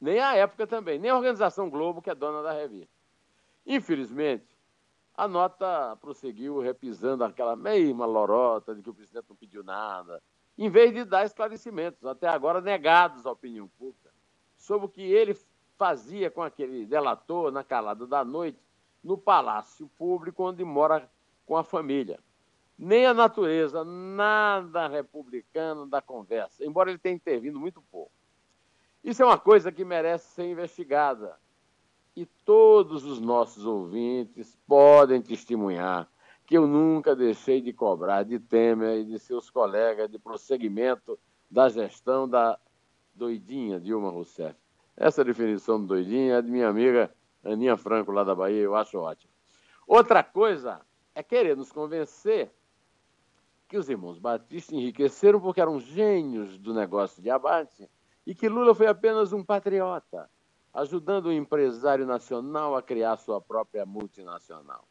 nem 0.00 0.18
a 0.18 0.34
época 0.34 0.66
também, 0.66 0.98
nem 0.98 1.10
a 1.10 1.16
Organização 1.16 1.68
Globo, 1.68 2.00
que 2.00 2.08
é 2.08 2.14
dona 2.14 2.42
da 2.42 2.52
revista. 2.52 2.96
Infelizmente, 3.66 4.57
a 5.18 5.26
nota 5.26 5.96
prosseguiu 6.00 6.60
repisando 6.60 7.24
aquela 7.24 7.56
mesma 7.56 8.06
lorota 8.06 8.72
de 8.72 8.80
que 8.80 8.88
o 8.88 8.94
presidente 8.94 9.26
não 9.28 9.34
pediu 9.34 9.64
nada, 9.64 10.22
em 10.56 10.70
vez 10.70 10.94
de 10.94 11.04
dar 11.04 11.24
esclarecimentos, 11.24 12.04
até 12.06 12.28
agora 12.28 12.60
negados 12.60 13.26
à 13.26 13.32
opinião 13.32 13.66
pública, 13.66 14.14
sobre 14.56 14.86
o 14.86 14.88
que 14.88 15.02
ele 15.02 15.36
fazia 15.76 16.30
com 16.30 16.40
aquele 16.40 16.86
delator 16.86 17.50
na 17.50 17.64
calada 17.64 18.06
da 18.06 18.24
noite 18.24 18.62
no 19.02 19.18
palácio 19.18 19.88
público 19.98 20.44
onde 20.44 20.62
mora 20.62 21.10
com 21.44 21.56
a 21.56 21.64
família. 21.64 22.20
Nem 22.78 23.04
a 23.04 23.12
natureza, 23.12 23.84
nada 23.84 24.86
republicano 24.86 25.84
da 25.84 26.00
conversa, 26.00 26.64
embora 26.64 26.90
ele 26.90 26.98
tenha 26.98 27.16
intervindo 27.16 27.58
muito 27.58 27.82
pouco. 27.82 28.12
Isso 29.02 29.20
é 29.20 29.26
uma 29.26 29.38
coisa 29.38 29.72
que 29.72 29.84
merece 29.84 30.28
ser 30.32 30.48
investigada. 30.48 31.36
E 32.18 32.26
todos 32.44 33.04
os 33.04 33.20
nossos 33.20 33.64
ouvintes 33.64 34.58
podem 34.66 35.22
testemunhar 35.22 36.10
que 36.44 36.58
eu 36.58 36.66
nunca 36.66 37.14
deixei 37.14 37.60
de 37.60 37.72
cobrar 37.72 38.24
de 38.24 38.40
Temer 38.40 38.98
e 38.98 39.04
de 39.04 39.20
seus 39.20 39.48
colegas 39.48 40.10
de 40.10 40.18
prosseguimento 40.18 41.16
da 41.48 41.68
gestão 41.68 42.28
da 42.28 42.58
doidinha 43.14 43.78
Dilma 43.78 44.10
Rousseff. 44.10 44.58
Essa 44.96 45.24
definição 45.24 45.80
do 45.80 45.86
doidinho 45.86 46.34
é 46.34 46.42
de 46.42 46.50
minha 46.50 46.68
amiga 46.68 47.08
Aninha 47.44 47.76
Franco, 47.76 48.10
lá 48.10 48.24
da 48.24 48.34
Bahia, 48.34 48.62
eu 48.62 48.74
acho 48.74 48.98
ótimo. 48.98 49.30
Outra 49.86 50.24
coisa 50.24 50.80
é 51.14 51.22
querer 51.22 51.56
nos 51.56 51.70
convencer 51.70 52.50
que 53.68 53.78
os 53.78 53.88
irmãos 53.88 54.18
Batista 54.18 54.74
enriqueceram 54.74 55.40
porque 55.40 55.60
eram 55.60 55.78
gênios 55.78 56.58
do 56.58 56.74
negócio 56.74 57.22
de 57.22 57.30
abate 57.30 57.88
e 58.26 58.34
que 58.34 58.48
Lula 58.48 58.74
foi 58.74 58.88
apenas 58.88 59.32
um 59.32 59.44
patriota, 59.44 60.28
ajudando 60.78 61.26
o 61.26 61.32
empresário 61.32 62.06
nacional 62.06 62.74
a 62.76 62.82
criar 62.82 63.16
sua 63.16 63.40
própria 63.40 63.84
multinacional. 63.84 64.86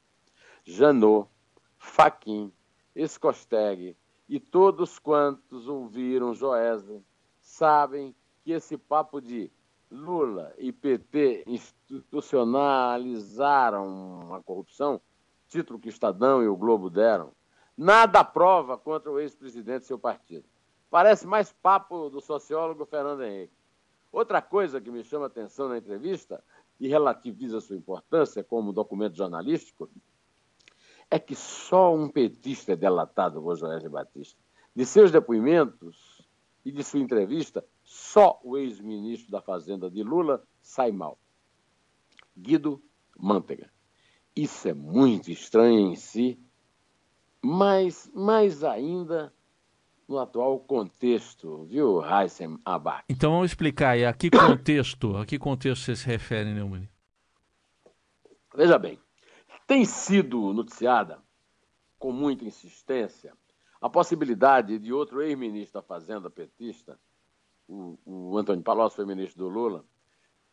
Janot, 0.66 1.30
Faquin, 1.78 2.52
Escosteg 2.94 3.96
e 4.28 4.38
todos 4.40 5.00
quantos 5.00 5.70
ouviram 5.70 6.34
Joesley 6.34 7.02
sabem 7.40 8.14
que 8.44 8.52
esse 8.52 8.78
papo 8.78 9.22
de 9.22 9.50
Lula 9.90 10.54
e 10.58 10.74
PT 10.74 11.46
institucionalizaram 11.48 14.34
a 14.34 14.44
corrupção, 14.44 15.00
título 15.48 15.80
que 15.80 15.88
o 15.88 15.90
Estadão 15.90 16.44
e 16.44 16.50
o 16.50 16.58
Globo 16.58 16.90
deram, 16.90 17.32
nada 17.78 18.26
prova 18.26 18.78
contra 18.78 19.10
o 19.10 19.22
ex-presidente 19.22 19.84
e 19.84 19.88
seu 19.88 19.98
partido. 19.98 20.44
Parece 20.90 21.26
mais 21.26 21.54
papo 21.54 22.10
do 22.10 22.20
sociólogo 22.20 22.86
Fernando 22.86 23.24
Henrique. 23.24 23.57
Outra 24.12 24.42
coisa 24.42 24.82
que 24.82 24.90
me 24.90 25.04
chama 25.04 25.26
a 25.26 25.28
atenção 25.28 25.70
na 25.70 25.78
entrevista 25.78 26.44
e 26.80 26.88
relativiza 26.88 27.60
sua 27.60 27.76
importância 27.76 28.44
como 28.44 28.74
documento 28.74 29.16
jornalístico 29.16 29.90
é 31.10 31.18
que 31.18 31.36
só 31.36 31.94
um 31.96 32.10
petista 32.10 32.74
é 32.74 32.76
delatado 32.76 33.42
Joés 33.56 33.84
Batista. 33.88 34.40
De 34.76 34.86
seus 34.86 35.12
depoimentos 35.12 36.28
e 36.64 36.72
de 36.72 36.84
sua 36.84 37.00
entrevista, 37.00 37.66
só 37.84 38.40
o 38.44 38.58
ex-ministro 38.58 39.32
da 39.32 39.42
Fazenda 39.42 39.90
de 39.90 40.04
Lula 40.04 40.44
sai 40.62 40.92
mal. 40.92 41.18
Guido 42.38 42.82
Mantega. 43.18 43.72
Isso 44.36 44.68
é 44.68 44.74
muito 44.74 45.32
estranho 45.32 45.80
em 45.92 45.96
si, 45.96 46.40
mas 47.42 48.12
mais 48.14 48.64
ainda 48.64 49.34
no 50.08 50.20
atual 50.20 50.60
contexto, 50.60 51.66
viu, 51.66 52.02
Heissem 52.04 52.58
Abac? 52.64 53.04
Então 53.10 53.32
vamos 53.32 53.52
explicar 53.52 53.90
aí, 53.92 54.06
a 54.06 54.14
que 54.14 54.30
contexto, 54.30 55.18
a 55.18 55.26
que 55.26 55.38
contexto 55.38 55.84
você 55.84 55.96
se 55.96 56.06
refere, 56.06 56.54
Neumann? 56.54 56.88
Veja 58.56 58.80
bem, 58.80 59.00
tem 59.68 59.86
sido 59.86 60.54
noticiada 60.54 61.22
com 62.00 62.12
muita 62.12 62.46
insistência 62.46 63.34
a 63.80 63.90
possibilidade 63.90 64.80
de 64.80 64.92
outro 64.92 65.22
ex-ministro 65.22 65.80
da 65.80 65.88
Fazenda 65.88 66.30
petista 66.30 67.00
o, 67.68 67.98
o 68.06 68.38
Antônio 68.38 68.64
Palocci 68.64 68.96
foi 68.96 69.06
ministro 69.06 69.44
do 69.44 69.50
Lula, 69.50 69.86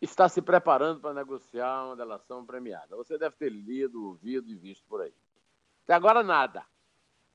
está 0.00 0.28
se 0.28 0.42
preparando 0.42 1.00
para 1.00 1.14
negociar 1.14 1.86
uma 1.86 1.96
delação 1.96 2.44
premiada. 2.44 2.96
Você 2.96 3.16
deve 3.16 3.36
ter 3.36 3.50
lido, 3.50 4.08
ouvido 4.08 4.50
e 4.50 4.54
visto 4.56 4.84
por 4.86 5.00
aí. 5.00 5.14
Até 5.84 5.94
agora, 5.94 6.22
nada. 6.22 6.64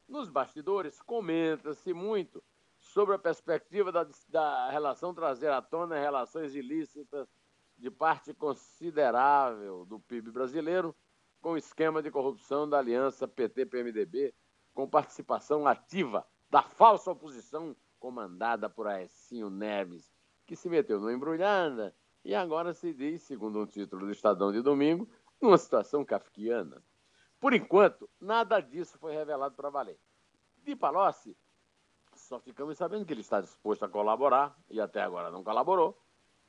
Nos 0.10 0.28
bastidores, 0.28 1.00
comenta-se 1.00 1.94
muito 1.94 2.44
sobre 2.80 3.14
a 3.14 3.20
perspectiva 3.20 3.92
da, 3.92 4.08
da 4.28 4.72
relação 4.72 5.14
trazer 5.14 5.52
à 5.52 5.62
tona 5.62 6.00
relações 6.00 6.56
ilícitas 6.56 7.28
de 7.78 7.92
parte 7.92 8.34
considerável 8.34 9.86
do 9.86 10.00
PIB 10.00 10.32
brasileiro 10.32 10.96
com 11.40 11.52
o 11.52 11.58
esquema 11.58 12.02
de 12.02 12.10
corrupção 12.10 12.68
da 12.68 12.80
aliança 12.80 13.28
PT-PMDB, 13.28 14.34
com 14.74 14.90
participação 14.90 15.68
ativa 15.68 16.26
da 16.50 16.64
falsa 16.64 17.12
oposição 17.12 17.76
comandada 18.00 18.68
por 18.68 18.88
Aécio 18.88 19.48
Neves, 19.52 20.12
que 20.48 20.56
se 20.56 20.68
meteu 20.68 21.00
numa 21.00 21.14
embrulhada 21.14 21.96
e 22.26 22.34
agora 22.34 22.74
se 22.74 22.92
diz, 22.96 23.22
segundo 23.22 23.60
um 23.60 23.68
título 23.68 24.08
do 24.08 24.12
Estadão 24.12 24.52
de 24.52 24.64
domingo, 24.64 25.08
numa 25.40 25.58
situação 25.58 26.04
kafkiana. 26.04 26.84
Por 27.40 27.54
enquanto, 27.54 28.10
nada 28.20 28.60
disso 28.60 28.98
foi 28.98 29.14
revelado 29.14 29.56
para 29.56 29.70
valer. 29.70 29.98
De 30.64 30.76
Palocci, 30.76 31.36
só 32.14 32.40
ficamos 32.40 32.78
sabendo 32.78 33.06
que 33.06 33.14
ele 33.14 33.22
está 33.22 33.40
disposto 33.40 33.86
a 33.86 33.90
colaborar, 33.90 34.56
e 34.70 34.80
até 34.82 35.02
agora 35.02 35.32
não 35.32 35.44
colaborou, 35.44 35.98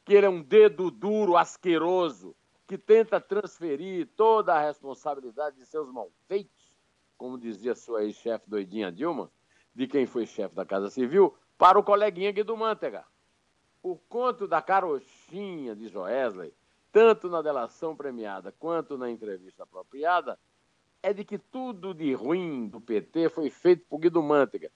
que 0.04 0.14
ele 0.14 0.26
é 0.26 0.28
um 0.28 0.42
dedo 0.42 0.90
duro, 0.90 1.36
asqueroso, 1.36 2.34
que 2.66 2.76
tenta 2.76 3.20
transferir 3.20 4.08
toda 4.16 4.54
a 4.54 4.60
responsabilidade 4.60 5.56
de 5.56 5.66
seus 5.66 5.90
malfeitos, 5.90 6.76
como 7.16 7.38
dizia 7.38 7.74
sua 7.74 8.04
ex-chefe 8.04 8.48
doidinha 8.48 8.90
Dilma, 8.90 9.30
de 9.74 9.86
quem 9.86 10.06
foi 10.06 10.26
chefe 10.26 10.54
da 10.54 10.64
Casa 10.64 10.90
Civil, 10.90 11.36
para 11.56 11.78
o 11.78 11.84
coleguinha 11.84 12.32
Guido 12.32 12.56
Mantega. 12.56 13.04
O 13.82 13.96
conto 13.96 14.48
da 14.48 14.60
carochinha 14.60 15.74
de 15.76 15.88
Joesley, 15.88 16.54
tanto 16.92 17.28
na 17.28 17.42
delação 17.42 17.96
premiada 17.96 18.52
quanto 18.52 18.98
na 18.98 19.10
entrevista 19.10 19.62
apropriada, 19.62 20.38
é 21.02 21.12
de 21.12 21.24
que 21.24 21.38
tudo 21.38 21.94
de 21.94 22.12
ruim 22.12 22.68
do 22.68 22.80
PT 22.80 23.28
foi 23.28 23.50
feito 23.50 23.84
por 23.88 23.98
Guido 23.98 24.22
Mantega, 24.22 24.70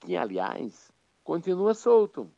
que, 0.00 0.16
aliás, 0.16 0.92
continua 1.24 1.74
solto. 1.74 2.30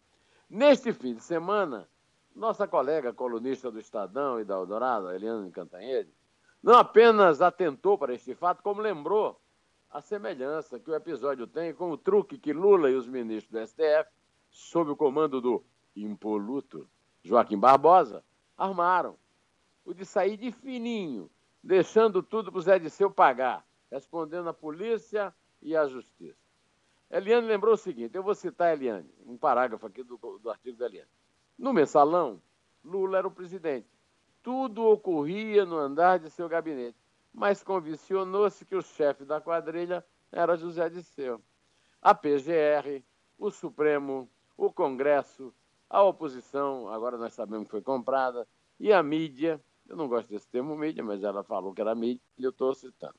Neste 0.49 0.93
fim 0.93 1.15
de 1.15 1.23
semana, 1.23 1.89
nossa 2.35 2.69
colega 2.69 3.13
colunista 3.13 3.71
do 3.71 3.79
Estadão 3.79 4.41
e 4.41 4.45
da 4.45 4.55
Eldorado, 4.55 5.11
Eliane 5.11 5.51
Cantanhede, 5.51 6.11
não 6.63 6.75
apenas 6.75 7.43
atentou 7.43 7.99
para 7.99 8.15
este 8.15 8.35
fato, 8.35 8.63
como 8.63 8.81
lembrou 8.81 9.41
a 9.91 10.01
semelhança 10.01 10.79
que 10.79 10.91
o 10.91 10.95
episódio 10.95 11.47
tem 11.47 11.75
com 11.75 11.91
o 11.91 11.99
truque 11.99 12.39
que 12.39 12.53
Lula 12.53 12.91
e 12.91 12.95
os 12.95 13.07
ministros 13.07 13.51
do 13.51 13.67
STF 13.67 14.09
sob 14.51 14.91
o 14.91 14.97
comando 14.97 15.41
do 15.41 15.65
impoluto 15.95 16.89
Joaquim 17.23 17.59
Barbosa, 17.59 18.25
armaram 18.57 19.17
o 19.85 19.93
de 19.93 20.05
sair 20.05 20.37
de 20.37 20.51
fininho, 20.53 21.31
deixando 21.63 22.23
tudo 22.23 22.51
para 22.51 22.59
o 22.59 22.63
Zé 22.63 22.79
Disseu 22.79 23.11
pagar, 23.11 23.65
respondendo 23.91 24.49
à 24.49 24.55
polícia 24.55 25.35
e 25.61 25.77
à 25.77 25.87
justiça. 25.87 26.41
Eliane 27.11 27.47
lembrou 27.47 27.75
o 27.75 27.77
seguinte, 27.77 28.17
eu 28.17 28.23
vou 28.23 28.35
citar 28.35 28.73
Eliane, 28.73 29.09
um 29.27 29.37
parágrafo 29.37 29.87
aqui 29.87 30.03
do, 30.03 30.17
do 30.17 30.51
artigo 30.51 30.79
da 30.79 30.87
Eliane. 30.87 31.11
No 31.59 31.73
mensalão, 31.73 32.43
Lula 32.83 33.19
era 33.19 33.29
o 33.29 33.31
presidente. 33.31 33.87
Tudo 34.43 34.85
ocorria 34.85 35.65
no 35.65 35.77
andar 35.77 36.19
de 36.19 36.31
seu 36.31 36.49
gabinete, 36.49 36.99
mas 37.33 37.63
convencionou-se 37.63 38.65
que 38.65 38.75
o 38.75 38.83
chefe 38.83 39.25
da 39.25 39.41
quadrilha 39.41 40.05
era 40.33 40.57
José 40.57 40.89
Disseu. 40.89 41.41
A 42.01 42.15
PGR, 42.15 43.05
o 43.39 43.51
Supremo, 43.51 44.29
o 44.57 44.73
Congresso, 44.73 45.55
a 45.89 46.03
oposição, 46.03 46.89
agora 46.89 47.17
nós 47.17 47.35
sabemos 47.35 47.67
que 47.67 47.71
foi 47.71 47.83
comprada, 47.83 48.49
e 48.81 48.93
a 48.93 49.03
mídia, 49.03 49.63
eu 49.93 49.99
não 49.99 50.09
gosto 50.09 50.31
desse 50.31 50.49
termo 50.49 50.75
mídia, 50.75 51.05
mas 51.05 51.23
ela 51.23 51.45
falou 51.45 51.75
que 51.75 51.81
era 51.81 51.95
mídia, 51.95 52.23
e 52.39 52.45
eu 52.45 52.51
estou 52.51 52.75
citando, 52.75 53.15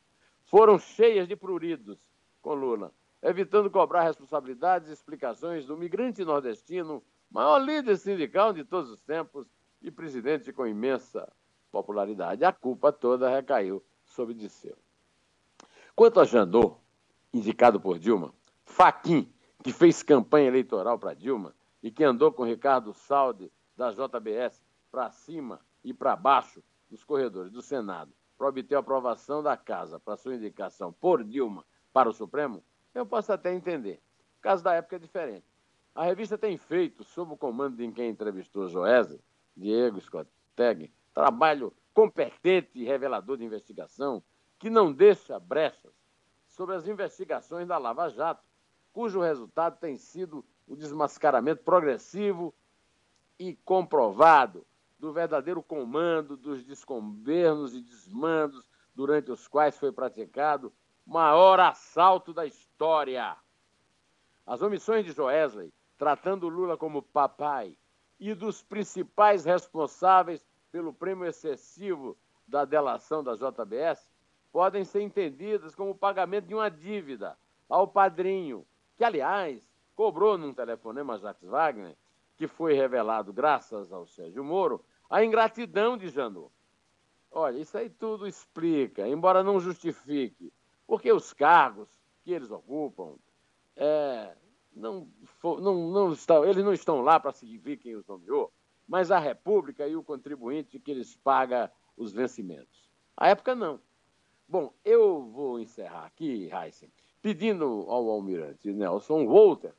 foram 0.46 0.80
cheias 0.80 1.27
de 1.27 1.36
pruridos 1.36 2.00
com 2.42 2.56
Lula, 2.56 2.92
evitando 3.22 3.70
cobrar 3.70 4.01
responsabilidades 4.01 4.89
e 4.89 4.94
explicações 4.94 5.68
do 5.68 5.77
migrante 5.77 6.25
nordestino, 6.25 7.03
maior 7.30 7.60
líder 7.60 7.96
sindical 7.96 8.51
de 8.51 8.63
todos 8.63 8.89
os 8.89 9.01
tempos 9.01 9.48
e 9.84 9.92
presidente 9.92 10.51
com 10.51 10.65
imensa 10.65 11.32
popularidade. 11.72 12.44
A 12.44 12.51
culpa 12.51 12.92
toda 12.92 13.30
recaiu 13.30 13.84
sobre 14.03 14.34
Disseu. 14.34 14.75
Quanto 15.96 16.20
a 16.20 16.25
Janot, 16.25 16.77
indicado 17.32 17.80
por 17.80 18.00
Dilma, 18.00 18.34
Faquim, 18.65 19.32
que 19.63 19.72
fez 19.72 20.01
campanha 20.01 20.48
eleitoral 20.48 20.98
para 20.98 21.13
Dilma 21.13 21.53
e 21.84 21.92
que 21.92 22.03
andou 22.03 22.32
com 22.32 22.44
Ricardo 22.44 22.94
Salde, 22.94 23.51
da 23.77 23.92
JBS, 23.92 24.62
para 24.94 25.10
cima 25.10 25.60
e 25.84 25.92
para 25.92 26.16
baixo 26.16 26.64
nos 26.88 27.04
corredores 27.04 27.52
do 27.52 27.64
Senado 27.64 28.14
para 28.38 28.48
obter 28.48 28.76
a 28.76 28.80
aprovação 28.80 29.42
da 29.42 29.58
Casa 29.58 30.00
para 30.00 30.16
sua 30.16 30.36
indicação 30.36 30.94
por 30.94 31.24
Dilma 31.24 31.66
para 31.92 32.10
o 32.10 32.14
Supremo, 32.14 32.64
eu 32.94 33.04
posso 33.04 33.34
até 33.34 33.52
entender. 33.52 34.00
O 34.38 34.42
caso 34.42 34.64
da 34.64 34.76
época 34.76 34.98
é 34.98 35.00
diferente. 35.00 35.46
A 35.96 36.04
revista 36.04 36.38
tem 36.38 36.58
feito, 36.58 37.04
sob 37.04 37.34
o 37.34 37.38
comando 37.38 37.78
de 37.78 37.92
quem 37.92 38.12
entrevistou 38.12 38.68
Joesley, 38.68 39.20
Diego 39.58 40.00
Scott 40.00 40.30
Teg, 40.56 40.92
trabalho 41.12 41.74
competente 41.92 42.70
e 42.76 42.84
revelador 42.84 43.38
de 43.38 43.46
investigação 43.46 44.24
que 44.60 44.70
não 44.70 44.94
deixa 44.94 45.40
brechas 45.40 45.94
sobre 46.48 46.76
as 46.76 46.88
investigações 46.88 47.68
da 47.68 47.80
Lava 47.80 48.10
Jato, 48.10 48.44
cujo 48.92 49.22
resultado 49.22 49.80
tem 49.80 49.98
sido 49.98 50.46
o 50.68 50.76
desmascaramento 50.76 51.64
progressivo 51.64 52.54
e 53.40 53.56
comprovado 53.66 54.66
do 55.04 55.12
verdadeiro 55.12 55.62
comando 55.62 56.38
dos 56.38 56.64
desgovernos 56.64 57.76
e 57.76 57.82
desmandos 57.82 58.66
durante 58.96 59.34
os 59.34 59.50
quais 59.50 59.78
foi 59.78 59.92
praticado 59.92 60.72
o 61.06 61.12
maior 61.12 61.60
assalto 61.60 62.34
da 62.34 62.46
história. 62.46 63.36
As 64.48 64.62
omissões 64.62 65.04
de 65.04 65.12
Joesley, 65.12 65.74
tratando 65.98 66.48
Lula 66.48 66.78
como 66.78 67.02
papai, 67.02 67.78
e 68.18 68.34
dos 68.34 68.62
principais 68.62 69.44
responsáveis 69.44 70.48
pelo 70.72 70.94
prêmio 70.94 71.26
excessivo 71.26 72.18
da 72.48 72.64
delação 72.64 73.22
da 73.22 73.36
JBS, 73.36 74.10
podem 74.54 74.86
ser 74.86 75.02
entendidas 75.02 75.76
como 75.76 75.92
o 75.92 75.96
pagamento 75.96 76.48
de 76.48 76.56
uma 76.56 76.72
dívida 76.72 77.38
ao 77.68 77.86
padrinho, 77.90 78.66
que, 78.96 79.04
aliás, 79.04 79.70
cobrou 79.98 80.38
num 80.38 80.54
telefonema 80.54 81.16
a 81.16 81.18
Jacques 81.18 81.50
Wagner, 81.50 81.98
que 82.38 82.48
foi 82.48 82.74
revelado 82.74 83.34
graças 83.34 83.92
ao 83.92 84.08
Sérgio 84.08 84.46
Moro, 84.46 84.82
a 85.10 85.24
ingratidão 85.24 85.98
de 85.98 86.10
Janot. 86.10 86.52
Olha, 87.32 87.58
isso 87.58 87.78
aí 87.78 87.89
tudo 87.89 88.28
explica, 88.28 89.08
embora 89.08 89.44
não 89.44 89.60
justifique, 89.60 90.54
porque 90.86 91.12
os 91.12 91.34
cargos 91.34 91.89
que 92.24 92.32
eles 92.32 92.52
ocupam 92.52 93.16
é, 93.76 94.36
não, 94.76 95.08
não, 95.44 95.92
não 95.92 96.13
estão, 96.13 96.46
eles 96.46 96.63
não 96.63 96.74
estão 96.74 97.02
lá 97.02 97.20
para 97.20 97.32
seguir 97.32 97.78
quem 97.78 97.96
os 97.96 98.06
nomeou, 98.06 98.52
mas 98.88 99.12
a 99.12 99.20
República 99.20 99.88
e 99.88 99.96
o 99.96 100.04
contribuinte 100.04 100.80
que 100.80 100.92
eles 100.92 101.16
pagam 101.16 101.70
os 101.98 102.12
vencimentos. 102.12 102.89
A 103.16 103.30
época 103.30 103.56
não. 103.56 103.80
Bom, 104.48 104.74
eu 104.84 105.24
vou 105.24 105.60
encerrar 105.60 106.06
aqui, 106.06 106.50
Heisen, 106.52 106.92
pedindo 107.22 107.66
ao 107.88 108.10
almirante 108.10 108.72
Nelson 108.72 109.26
Walter 109.26 109.74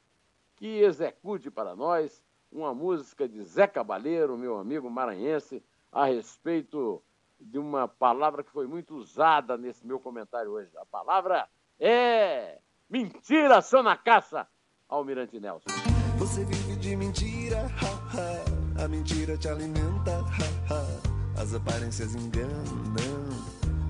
que 0.57 0.81
execute 0.81 1.51
para 1.51 1.77
nós 1.77 2.23
uma 2.55 2.73
música 2.73 3.29
de 3.29 3.43
Zé 3.43 3.67
Cabaleiro, 3.67 4.39
meu 4.39 4.57
amigo 4.57 4.89
maranhense, 4.89 5.63
a 5.91 6.07
respeito 6.07 7.03
de 7.41 7.59
uma 7.59 7.89
palavra 7.89 8.45
que 8.45 8.51
foi 8.51 8.67
muito 8.67 8.95
usada 8.95 9.59
nesse 9.59 9.85
meu 9.85 9.99
comentário 9.99 10.53
hoje. 10.53 10.71
A 10.79 10.87
palavra 10.87 11.49
é 11.81 12.59
mentira, 12.89 13.61
só 13.61 13.83
na 13.83 13.97
caça, 13.97 14.47
Almirante 14.89 15.39
Nelson. 15.41 15.69
Você 16.17 16.45
vive 16.45 16.77
de 16.77 16.97
mentira, 16.97 17.67
ha, 17.83 18.79
ha. 18.79 18.85
a 18.85 18.89
mentira 18.89 19.37
te 19.37 19.49
alimenta, 19.49 20.13
ha, 20.21 20.75
ha. 20.75 21.43
as 21.43 21.55
aparências 21.55 22.15
enganam 22.15 22.55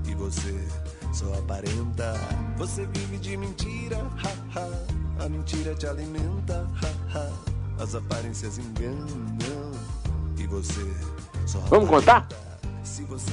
e 0.08 0.14
você 0.14 0.66
só 1.12 1.32
aparenta. 1.34 2.14
Você 2.56 2.86
vive 2.86 3.18
de 3.18 3.36
mentira, 3.36 3.98
ha, 3.98 4.58
ha. 4.58 5.24
a 5.24 5.28
mentira 5.28 5.74
te 5.74 5.86
alimenta, 5.86 6.66
ha, 6.82 7.18
ha. 7.18 7.53
As 7.78 7.94
aparências 7.94 8.58
enganam 8.58 9.72
e 10.38 10.46
você 10.46 10.80
só 11.46 11.58
Vamos 11.60 11.88
contar? 11.88 12.28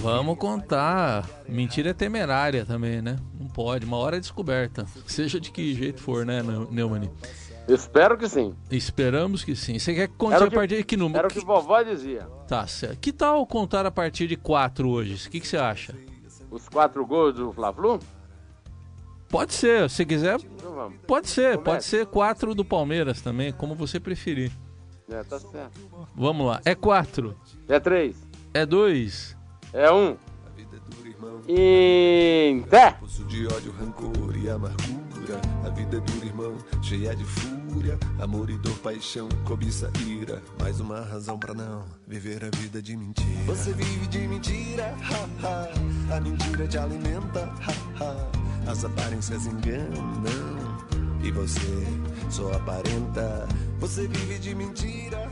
Vamos 0.01 0.37
contar. 0.37 1.29
Mentira 1.47 1.89
é 1.89 1.93
temerária 1.93 2.65
também, 2.65 3.01
né? 3.01 3.17
Não 3.39 3.47
pode. 3.47 3.85
Uma 3.85 3.97
hora 3.97 4.17
é 4.17 4.19
descoberta. 4.19 4.85
Seja 5.05 5.39
de 5.39 5.51
que 5.51 5.73
jeito 5.75 6.01
for, 6.01 6.25
né, 6.25 6.41
Neumann? 6.69 7.09
Espero 7.67 8.17
que 8.17 8.27
sim. 8.27 8.55
Esperamos 8.69 9.43
que 9.43 9.55
sim. 9.55 9.77
Você 9.77 9.93
quer 9.93 10.07
contar 10.09 10.43
a 10.43 10.51
partir 10.51 10.77
de 10.77 10.83
que 10.83 10.97
número? 10.97 11.19
Era 11.19 11.27
o 11.27 11.31
que 11.31 11.45
vovó 11.45 11.81
dizia. 11.83 12.27
Tá 12.47 12.65
certo. 12.65 12.97
Que 12.99 13.13
tal 13.13 13.45
contar 13.45 13.85
a 13.85 13.91
partir 13.91 14.27
de 14.27 14.35
quatro 14.35 14.89
hoje? 14.89 15.27
O 15.27 15.29
que, 15.29 15.39
que 15.39 15.47
você 15.47 15.57
acha? 15.57 15.95
Os 16.49 16.67
quatro 16.67 17.05
gols 17.05 17.35
do 17.35 17.53
Fla-Flu? 17.53 17.99
Pode 19.29 19.53
ser, 19.53 19.89
se 19.89 20.05
quiser. 20.05 20.37
Então 20.87 20.93
pode 21.07 21.29
ser, 21.29 21.57
Comece. 21.57 21.63
pode 21.63 21.83
ser 21.85 22.05
quatro 22.07 22.55
do 22.55 22.65
Palmeiras 22.65 23.21
também, 23.21 23.51
como 23.51 23.75
você 23.75 23.99
preferir. 23.99 24.51
É, 25.09 25.23
tá 25.23 25.39
certo. 25.39 25.79
Vamos 26.15 26.47
lá. 26.47 26.61
É 26.63 26.73
quatro. 26.73 27.37
É 27.67 27.79
três. 27.79 28.15
É 28.53 28.65
dois. 28.65 29.35
É 29.73 29.91
um. 29.91 30.15
Inter. 31.47 32.97
Poço 32.99 33.23
de 33.25 33.45
ódio, 33.47 33.71
rancor 33.73 34.37
e 34.37 34.49
amargura. 34.49 35.39
A 35.65 35.69
vida 35.69 35.97
é 35.97 35.99
dura, 35.99 36.25
irmão, 36.25 36.57
cheia 36.81 37.15
de 37.15 37.23
fúria. 37.25 37.97
Amor 38.19 38.49
e 38.49 38.57
dor, 38.57 38.77
paixão, 38.79 39.27
cobiça, 39.45 39.91
ira. 40.05 40.41
Mais 40.59 40.79
uma 40.79 41.01
razão 41.01 41.37
pra 41.37 41.53
não 41.53 41.83
viver 42.07 42.43
a 42.43 42.49
vida 42.57 42.81
de 42.81 42.95
mentira. 42.95 43.43
Você 43.45 43.73
vive 43.73 44.07
de 44.07 44.19
mentira, 44.27 44.95
ha, 45.03 45.47
ha. 45.47 46.15
A 46.17 46.21
mentira 46.21 46.67
te 46.67 46.77
alimenta, 46.77 47.45
ha, 47.61 48.03
ha. 48.03 48.71
As 48.71 48.85
aparências 48.85 49.45
enganam. 49.45 50.70
E 51.23 51.31
você 51.31 51.85
só 52.29 52.51
aparenta, 52.53 53.47
você 53.79 54.07
vive 54.07 54.39
de 54.39 54.55
mentira. 54.55 55.31